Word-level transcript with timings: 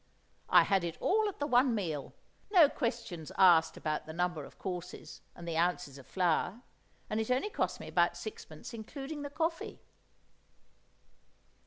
I 0.49 0.63
had 0.63 0.83
it 0.83 0.97
all 0.99 1.29
at 1.29 1.37
the 1.37 1.45
one 1.45 1.75
meal, 1.75 2.15
no 2.49 2.69
questions 2.69 3.31
asked 3.37 3.77
about 3.77 4.07
the 4.07 4.13
number 4.13 4.43
of 4.45 4.57
courses 4.57 5.21
and 5.35 5.47
the 5.47 5.55
ounces 5.57 5.99
of 5.99 6.07
flour, 6.07 6.63
and 7.07 7.19
it 7.19 7.29
only 7.29 7.51
cost 7.51 7.79
me 7.79 7.87
about 7.87 8.17
sixpence 8.17 8.73
including 8.73 9.21
the 9.21 9.29
coffee. 9.29 9.79